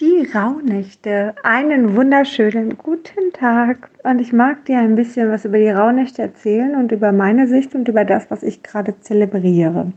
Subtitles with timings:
[0.00, 1.36] Die Rauhnächte.
[1.44, 3.90] Einen wunderschönen guten Tag.
[4.02, 7.76] Und ich mag dir ein bisschen was über die Rauhnächte erzählen und über meine Sicht
[7.76, 9.92] und über das, was ich gerade zelebriere.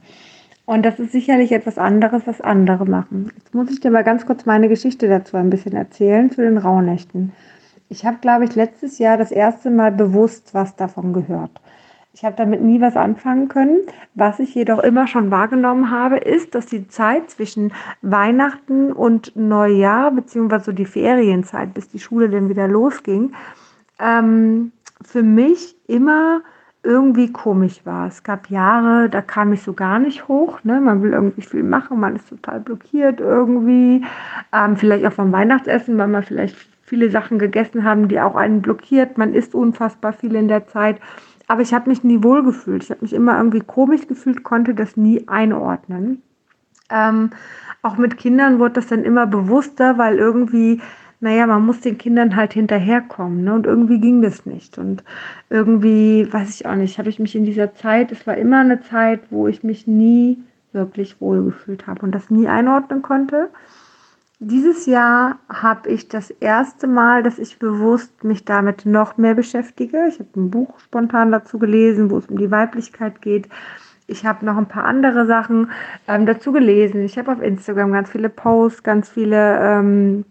[0.65, 3.31] Und das ist sicherlich etwas anderes, was andere machen.
[3.37, 6.59] Jetzt muss ich dir mal ganz kurz meine Geschichte dazu ein bisschen erzählen zu den
[6.59, 7.31] Rauhnächten.
[7.89, 11.59] Ich habe, glaube ich, letztes Jahr das erste Mal bewusst was davon gehört.
[12.17, 13.81] Ich habe damit nie was anfangen können.
[14.15, 17.71] Was ich jedoch immer schon wahrgenommen habe, ist, dass die Zeit zwischen
[18.01, 23.35] Weihnachten und Neujahr, beziehungsweise die Ferienzeit, bis die Schule dann wieder losging,
[23.99, 24.71] ähm,
[25.05, 26.41] für mich immer
[26.81, 28.07] irgendwie komisch war.
[28.07, 30.63] Es gab Jahre, da kam ich so gar nicht hoch.
[30.63, 30.81] Ne?
[30.81, 34.03] Man will irgendwie viel machen, man ist total blockiert irgendwie.
[34.51, 38.63] Ähm, vielleicht auch vom Weihnachtsessen, weil man vielleicht viele Sachen gegessen haben, die auch einen
[38.63, 39.19] blockiert.
[39.19, 40.99] Man isst unfassbar viel in der Zeit.
[41.47, 42.83] Aber ich habe mich nie wohl gefühlt.
[42.83, 46.21] Ich habe mich immer irgendwie komisch gefühlt, konnte das nie einordnen.
[46.89, 47.31] Ähm,
[47.81, 50.81] auch mit Kindern wurde das dann immer bewusster, weil irgendwie,
[51.19, 53.45] naja, man muss den Kindern halt hinterherkommen.
[53.45, 53.53] Ne?
[53.53, 54.77] Und irgendwie ging das nicht.
[54.77, 55.03] Und
[55.49, 58.81] irgendwie, weiß ich auch nicht, habe ich mich in dieser Zeit, es war immer eine
[58.81, 60.37] Zeit, wo ich mich nie
[60.73, 63.49] wirklich wohl gefühlt habe und das nie einordnen konnte.
[64.39, 70.07] Dieses Jahr habe ich das erste Mal, dass ich bewusst mich damit noch mehr beschäftige.
[70.07, 73.49] Ich habe ein Buch spontan dazu gelesen, wo es um die Weiblichkeit geht.
[74.05, 75.71] Ich habe noch ein paar andere Sachen
[76.07, 77.01] ähm, dazu gelesen.
[77.03, 80.23] Ich habe auf Instagram ganz viele Posts, ganz viele, ähm,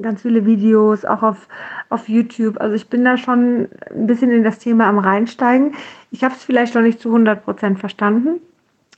[0.00, 1.46] ganz viele Videos, auch auf,
[1.88, 2.60] auf YouTube.
[2.60, 5.76] Also ich bin da schon ein bisschen in das Thema am Reinsteigen.
[6.10, 8.40] Ich habe es vielleicht noch nicht zu 100 Prozent verstanden.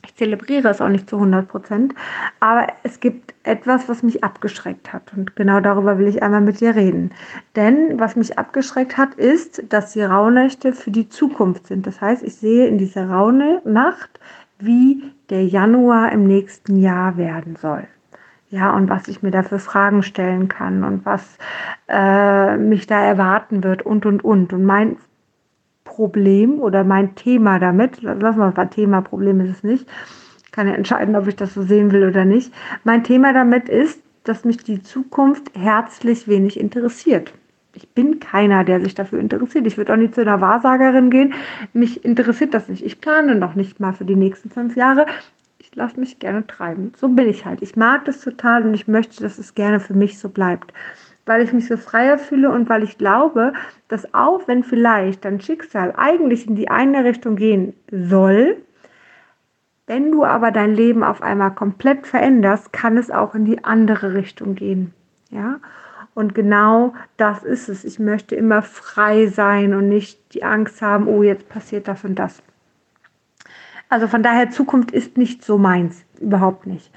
[0.05, 1.95] Ich zelebriere es auch nicht zu 100 Prozent,
[2.39, 5.11] aber es gibt etwas, was mich abgeschreckt hat.
[5.15, 7.11] Und genau darüber will ich einmal mit dir reden.
[7.55, 11.87] Denn was mich abgeschreckt hat, ist, dass die Rauhnächte für die Zukunft sind.
[11.87, 14.19] Das heißt, ich sehe in dieser Raune Nacht,
[14.59, 17.87] wie der Januar im nächsten Jahr werden soll.
[18.51, 21.37] Ja, und was ich mir da für Fragen stellen kann und was
[21.89, 24.53] äh, mich da erwarten wird und, und, und.
[24.53, 24.97] Und mein
[25.95, 29.87] Problem oder mein Thema damit, lassen wir mal Thema, Problem ist es nicht,
[30.43, 32.53] ich kann ja entscheiden, ob ich das so sehen will oder nicht.
[32.83, 37.33] Mein Thema damit ist, dass mich die Zukunft herzlich wenig interessiert.
[37.73, 39.67] Ich bin keiner, der sich dafür interessiert.
[39.67, 41.33] Ich würde auch nicht zu einer Wahrsagerin gehen.
[41.71, 42.85] Mich interessiert das nicht.
[42.85, 45.05] Ich plane noch nicht mal für die nächsten fünf Jahre.
[45.59, 46.91] Ich lasse mich gerne treiben.
[46.97, 47.61] So bin ich halt.
[47.61, 50.73] Ich mag das total und ich möchte, dass es gerne für mich so bleibt
[51.25, 53.53] weil ich mich so freier fühle und weil ich glaube,
[53.87, 58.57] dass auch wenn vielleicht dein Schicksal eigentlich in die eine Richtung gehen soll,
[59.87, 64.13] wenn du aber dein Leben auf einmal komplett veränderst, kann es auch in die andere
[64.13, 64.93] Richtung gehen.
[65.29, 65.59] Ja?
[66.15, 67.83] Und genau das ist es.
[67.83, 72.15] Ich möchte immer frei sein und nicht die Angst haben, oh, jetzt passiert das und
[72.15, 72.41] das.
[73.89, 76.03] Also von daher, Zukunft ist nicht so meins.
[76.19, 76.91] Überhaupt nicht.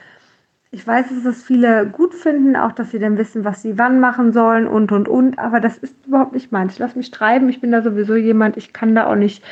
[0.70, 4.00] Ich weiß, dass das viele gut finden, auch dass sie dann wissen, was sie wann
[4.00, 6.74] machen sollen und und und, aber das ist überhaupt nicht meins.
[6.74, 9.42] Ich lasse mich treiben, ich bin da sowieso jemand, ich kann da auch nicht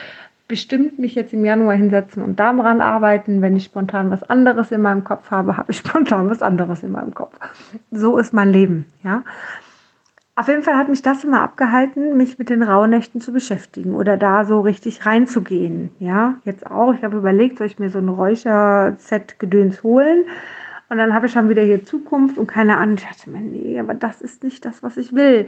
[0.49, 3.43] bestimmt mich jetzt im Januar hinsetzen und daran arbeiten.
[3.43, 6.93] Wenn ich spontan was anderes in meinem Kopf habe, habe ich spontan was anderes in
[6.93, 7.35] meinem Kopf.
[7.91, 9.25] So ist mein Leben, ja.
[10.39, 14.19] Auf jeden Fall hat mich das immer abgehalten, mich mit den Rauhnächten zu beschäftigen oder
[14.19, 15.89] da so richtig reinzugehen.
[15.99, 16.93] Ja, jetzt auch.
[16.93, 20.27] Ich habe überlegt, soll ich mir so ein Räucherset-Gedöns holen?
[20.89, 22.97] Und dann habe ich schon wieder hier Zukunft und keine Ahnung.
[22.97, 25.47] Ich dachte mir, nee, aber das ist nicht das, was ich will.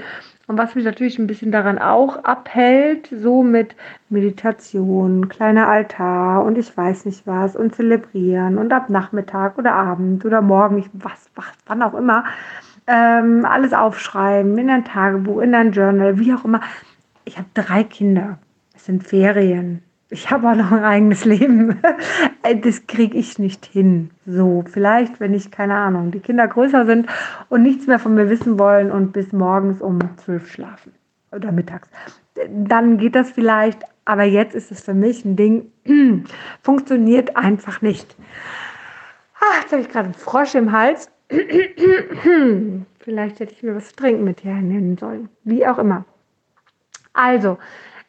[0.49, 3.77] Und was mich natürlich ein bisschen daran auch abhält, so mit
[4.09, 10.25] Meditation, kleiner Altar und ich weiß nicht was und zelebrieren und ab Nachmittag oder Abend
[10.25, 12.25] oder morgen, ich, was, was, wann auch immer,
[12.89, 16.63] ähm, alles aufschreiben in ein Tagebuch, in ein Journal, wie auch immer.
[17.25, 18.39] Ich habe drei Kinder.
[18.75, 21.81] Es sind Ferien ich habe auch noch ein eigenes Leben.
[22.63, 24.11] Das kriege ich nicht hin.
[24.25, 27.07] So, vielleicht, wenn ich, keine Ahnung, die Kinder größer sind
[27.51, 30.93] und nichts mehr von mir wissen wollen und bis morgens um zwölf schlafen
[31.31, 31.91] oder mittags.
[32.49, 35.71] Dann geht das vielleicht, aber jetzt ist es für mich ein Ding,
[36.63, 38.17] funktioniert einfach nicht.
[39.39, 41.11] Ach, jetzt habe ich gerade einen Frosch im Hals.
[43.01, 45.29] vielleicht hätte ich mir was zu trinken mit hier nehmen sollen.
[45.45, 46.07] Wie auch immer.
[47.13, 47.59] Also,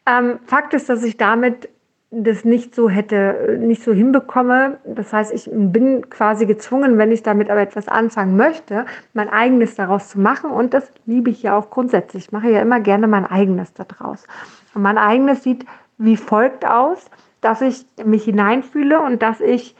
[0.05, 1.67] ähm, Fakt ist, dass ich damit
[2.11, 4.77] das nicht so hätte, nicht so hinbekomme.
[4.85, 9.75] Das heißt, ich bin quasi gezwungen, wenn ich damit aber etwas anfangen möchte, mein eigenes
[9.75, 10.49] daraus zu machen.
[10.49, 12.25] Und das liebe ich ja auch grundsätzlich.
[12.25, 14.25] Ich mache ja immer gerne mein eigenes daraus.
[14.73, 15.65] Und mein eigenes sieht
[15.99, 17.05] wie folgt aus,
[17.41, 19.75] dass ich mich hineinfühle und dass ich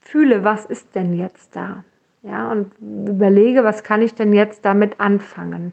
[0.00, 1.84] fühle, was ist denn jetzt da?
[2.22, 5.72] Ja, und überlege, was kann ich denn jetzt damit anfangen?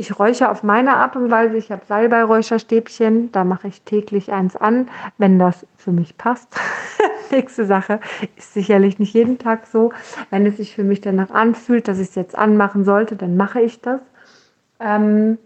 [0.00, 1.58] Ich räuchere auf meine Art und Weise.
[1.58, 3.32] Ich habe Salbei-Räucherstäbchen.
[3.32, 4.88] Da mache ich täglich eins an,
[5.18, 6.48] wenn das für mich passt.
[7.30, 8.00] Nächste Sache
[8.34, 9.92] ist sicherlich nicht jeden Tag so.
[10.30, 13.60] Wenn es sich für mich danach anfühlt, dass ich es jetzt anmachen sollte, dann mache
[13.60, 14.00] ich das.
[14.80, 15.36] Ähm,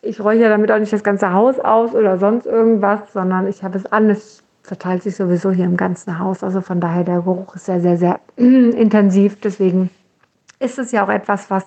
[0.00, 3.76] ich räuchere damit auch nicht das ganze Haus aus oder sonst irgendwas, sondern ich habe
[3.76, 4.08] es an.
[4.08, 6.42] Es verteilt sich sowieso hier im ganzen Haus.
[6.42, 9.38] Also von daher, der Geruch ist sehr, sehr, sehr intensiv.
[9.42, 9.90] Deswegen
[10.58, 11.66] ist es ja auch etwas, was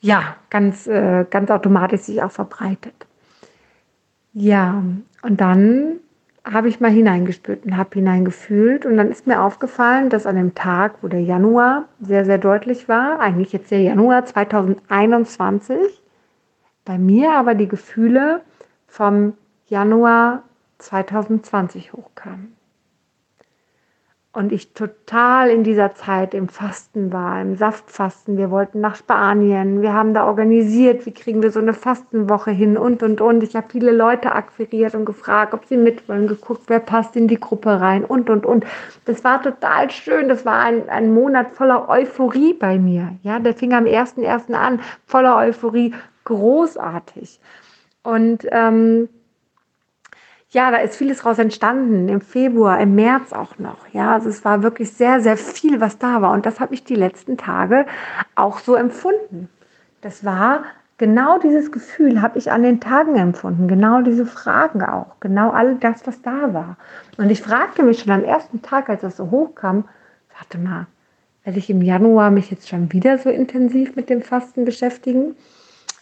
[0.00, 3.06] ja ganz, äh, ganz automatisch sich auch verbreitet.
[4.32, 4.82] Ja,
[5.22, 6.00] und dann
[6.44, 8.86] habe ich mal hineingespürt und habe hineingefühlt.
[8.86, 12.88] Und dann ist mir aufgefallen, dass an dem Tag, wo der Januar sehr, sehr deutlich
[12.88, 16.02] war, eigentlich jetzt der Januar 2021,
[16.84, 18.40] bei mir aber die Gefühle
[18.86, 19.34] vom
[19.66, 20.44] Januar
[20.78, 22.57] 2020 hochkamen.
[24.38, 28.36] Und ich total in dieser Zeit im Fasten war, im Saftfasten.
[28.36, 29.82] Wir wollten nach Spanien.
[29.82, 33.42] Wir haben da organisiert, wie kriegen wir so eine Fastenwoche hin und, und, und.
[33.42, 37.26] Ich habe viele Leute akquiriert und gefragt, ob sie mit wollen, geguckt, wer passt in
[37.26, 38.64] die Gruppe rein und, und, und.
[39.06, 40.28] Das war total schön.
[40.28, 43.16] Das war ein, ein Monat voller Euphorie bei mir.
[43.24, 44.52] Ja, der fing am 1.1.
[44.52, 47.40] an, voller Euphorie, großartig.
[48.04, 49.08] Und ähm,
[50.50, 53.86] ja, da ist vieles raus entstanden, im Februar, im März auch noch.
[53.92, 56.32] Ja, also es war wirklich sehr, sehr viel, was da war.
[56.32, 57.84] Und das habe ich die letzten Tage
[58.34, 59.50] auch so empfunden.
[60.00, 60.64] Das war
[60.96, 63.68] genau dieses Gefühl, habe ich an den Tagen empfunden.
[63.68, 65.20] Genau diese Fragen auch.
[65.20, 66.78] Genau all das, was da war.
[67.18, 69.84] Und ich fragte mich schon am ersten Tag, als das so hochkam,
[70.34, 70.86] warte mal,
[71.44, 75.36] werde ich im Januar mich jetzt schon wieder so intensiv mit dem Fasten beschäftigen?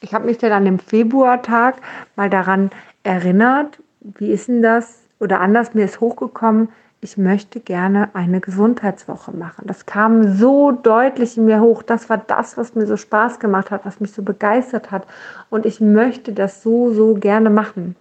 [0.02, 1.76] Ich habe mich dann an dem Februartag
[2.14, 2.70] mal daran
[3.02, 3.78] erinnert,
[4.19, 5.03] wie ist denn das?
[5.19, 6.69] Oder anders, mir ist hochgekommen,
[7.00, 9.64] ich möchte gerne eine Gesundheitswoche machen.
[9.67, 11.82] Das kam so deutlich in mir hoch.
[11.82, 15.06] Das war das, was mir so Spaß gemacht hat, was mich so begeistert hat.
[15.50, 17.97] Und ich möchte das so, so gerne machen.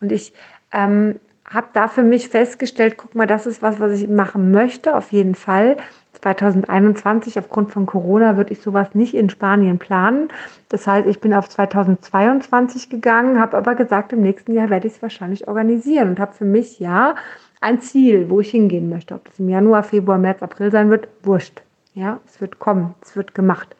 [0.00, 0.32] Und ich
[0.72, 4.96] ähm, habe da für mich festgestellt, guck mal, das ist was, was ich machen möchte,
[4.96, 5.76] auf jeden Fall.
[6.20, 10.28] 2021 aufgrund von Corona würde ich sowas nicht in Spanien planen.
[10.68, 14.94] Das heißt, ich bin auf 2022 gegangen, habe aber gesagt, im nächsten Jahr werde ich
[14.94, 17.14] es wahrscheinlich organisieren und habe für mich ja
[17.60, 19.14] ein Ziel, wo ich hingehen möchte.
[19.14, 21.62] Ob das im Januar, Februar, März, April sein wird, wurscht.
[21.94, 23.74] Ja, es wird kommen, es wird gemacht.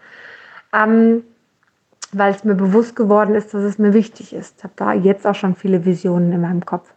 [0.72, 1.22] Ähm,
[2.12, 4.58] weil es mir bewusst geworden ist, dass es mir wichtig ist.
[4.58, 6.92] Ich habe da jetzt auch schon viele Visionen in meinem Kopf.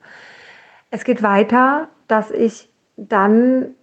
[0.90, 3.76] Es geht weiter, dass ich dann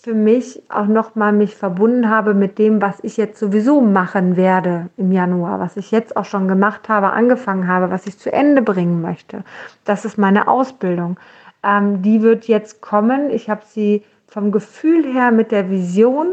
[0.00, 4.88] für mich auch nochmal mich verbunden habe mit dem, was ich jetzt sowieso machen werde
[4.96, 8.62] im Januar, was ich jetzt auch schon gemacht habe, angefangen habe, was ich zu Ende
[8.62, 9.44] bringen möchte.
[9.84, 11.18] Das ist meine Ausbildung.
[11.62, 13.30] Ähm, die wird jetzt kommen.
[13.30, 16.28] Ich habe sie vom Gefühl her mit der Vision,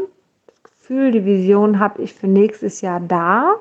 [0.46, 3.54] das Gefühl, die Vision habe ich für nächstes Jahr da.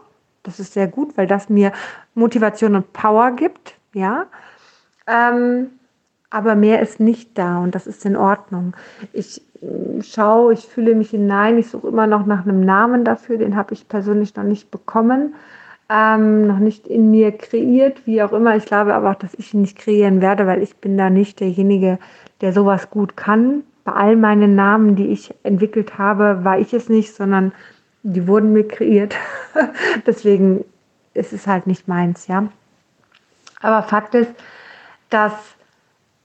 [0.44, 1.74] Das ist sehr gut, weil das mir
[2.14, 3.76] Motivation und Power gibt.
[3.94, 4.28] Ja.
[5.08, 5.72] Ähm,
[6.30, 8.76] aber mehr ist nicht da und das ist in Ordnung.
[9.14, 9.42] Ich
[10.02, 13.74] schaue, ich fühle mich hinein, ich suche immer noch nach einem Namen dafür, den habe
[13.74, 15.36] ich persönlich noch nicht bekommen,
[15.90, 18.56] ähm, noch nicht in mir kreiert, wie auch immer.
[18.56, 21.40] Ich glaube aber auch, dass ich ihn nicht kreieren werde, weil ich bin da nicht
[21.40, 21.98] derjenige,
[22.42, 23.64] der sowas gut kann.
[23.84, 27.54] Bei all meinen Namen, die ich entwickelt habe, war ich es nicht, sondern
[28.04, 29.16] die wurden mir kreiert.
[30.06, 30.66] Deswegen
[31.14, 32.48] ist es halt nicht meins, ja.
[33.62, 34.32] Aber Fakt ist,
[35.10, 35.34] dass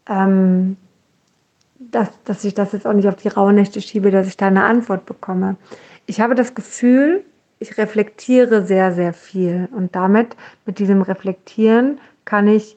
[0.09, 0.77] ähm,
[1.93, 4.65] dass, dass ich das jetzt auch nicht auf die Rauhnächte schiebe, dass ich da eine
[4.65, 5.57] Antwort bekomme.
[6.07, 7.25] Ich habe das Gefühl,
[7.61, 9.69] ich reflektiere sehr, sehr viel.
[9.75, 12.77] Und damit, mit diesem Reflektieren, kann ich,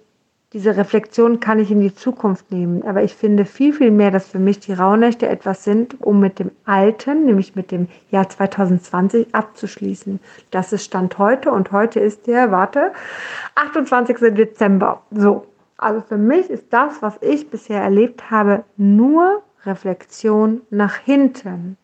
[0.54, 2.84] diese Reflexion kann ich in die Zukunft nehmen.
[2.84, 6.38] Aber ich finde viel, viel mehr, dass für mich die Rauhnächte etwas sind, um mit
[6.40, 10.20] dem Alten, nämlich mit dem Jahr 2020 abzuschließen.
[10.52, 12.92] Das ist Stand heute und heute ist der, warte,
[13.56, 14.18] 28.
[14.36, 15.02] Dezember.
[15.12, 21.78] So, also für mich ist das, was ich bisher erlebt habe, nur Reflexion nach hinten.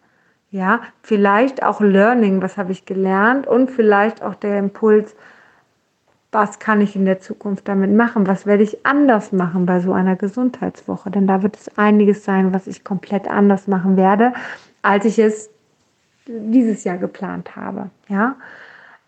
[0.50, 5.16] Ja, vielleicht auch Learning, was habe ich gelernt und vielleicht auch der Impuls,
[6.32, 8.28] was kann ich in der Zukunft damit machen?
[8.28, 11.12] Was werde ich anders machen bei so einer Gesundheitswoche?
[11.12, 14.34] Denn da wird es einiges sein, was ich komplett anders machen werde,
[14.82, 15.50] als ich es
[16.26, 17.90] dieses Jahr geplant habe.
[18.08, 18.36] Ja,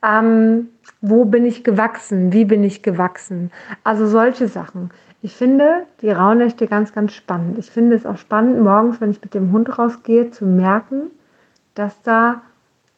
[0.04, 0.70] ähm,
[1.02, 2.34] wo bin ich gewachsen?
[2.34, 3.52] Wie bin ich gewachsen?
[3.84, 4.92] Also solche Sachen.
[5.22, 7.58] Ich finde die Rauhnächte ganz, ganz spannend.
[7.58, 11.12] Ich finde es auch spannend, morgens, wenn ich mit dem Hund rausgehe, zu merken,
[11.76, 12.42] dass da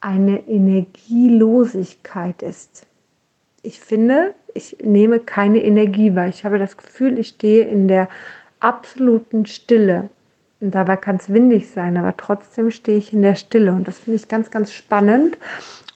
[0.02, 2.88] eine Energielosigkeit ist.
[3.62, 6.28] Ich finde, ich nehme keine Energie wahr.
[6.28, 8.10] Ich habe das Gefühl, ich stehe in der
[8.60, 10.10] absoluten Stille.
[10.62, 13.72] Und dabei kann es windig sein, aber trotzdem stehe ich in der Stille.
[13.72, 15.38] Und das finde ich ganz, ganz spannend.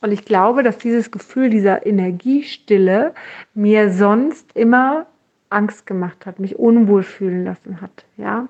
[0.02, 3.14] Und ich glaube, dass dieses Gefühl dieser Energiestille
[3.54, 5.08] mir sonst immer
[5.50, 8.06] Angst gemacht hat, mich unwohl fühlen lassen hat.
[8.18, 8.48] Ja,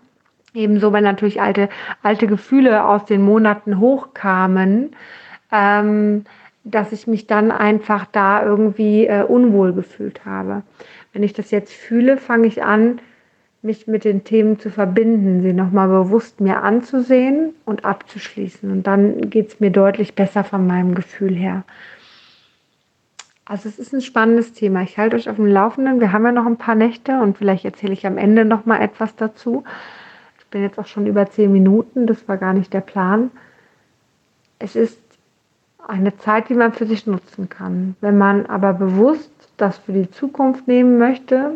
[0.53, 1.69] ebenso, wenn natürlich alte,
[2.03, 4.95] alte Gefühle aus den Monaten hochkamen,
[5.51, 6.25] ähm,
[6.63, 10.63] dass ich mich dann einfach da irgendwie äh, unwohl gefühlt habe.
[11.13, 12.99] Wenn ich das jetzt fühle, fange ich an,
[13.61, 18.71] mich mit den Themen zu verbinden, sie nochmal bewusst mir anzusehen und abzuschließen.
[18.71, 21.63] Und dann geht es mir deutlich besser von meinem Gefühl her.
[23.45, 24.83] Also es ist ein spannendes Thema.
[24.83, 25.99] Ich halte euch auf dem Laufenden.
[25.99, 28.79] Wir haben ja noch ein paar Nächte und vielleicht erzähle ich am Ende noch mal
[28.79, 29.63] etwas dazu.
[30.37, 32.05] Ich bin jetzt auch schon über zehn Minuten.
[32.05, 33.31] Das war gar nicht der Plan.
[34.59, 34.99] Es ist
[35.87, 37.95] eine Zeit, die man für sich nutzen kann.
[38.01, 41.53] Wenn man aber bewusst das für die Zukunft nehmen möchte,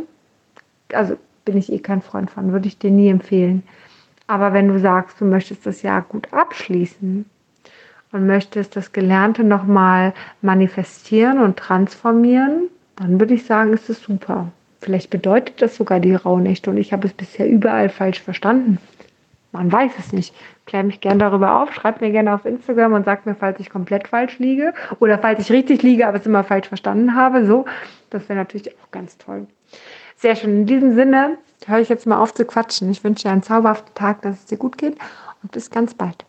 [0.92, 3.64] also bin ich eh kein Freund von, würde ich dir nie empfehlen.
[4.28, 7.26] Aber wenn du sagst, du möchtest das Jahr gut abschließen
[8.12, 14.52] und möchtest das Gelernte nochmal manifestieren und transformieren, dann würde ich sagen, ist es super.
[14.82, 18.78] Vielleicht bedeutet das sogar die Rauhnächte und ich habe es bisher überall falsch verstanden.
[19.52, 20.34] Man weiß es nicht.
[20.66, 23.70] Klär mich gerne darüber auf, schreib mir gerne auf Instagram und sag mir, falls ich
[23.70, 27.46] komplett falsch liege oder falls ich richtig liege, aber es immer falsch verstanden habe.
[27.46, 27.66] So,
[28.10, 29.48] das wäre natürlich auch ganz toll.
[30.18, 30.62] Sehr schön.
[30.62, 32.90] In diesem Sinne höre ich jetzt mal auf zu quatschen.
[32.92, 34.98] Ich wünsche dir einen zauberhaften Tag, dass es dir gut geht
[35.42, 36.26] und bis ganz bald.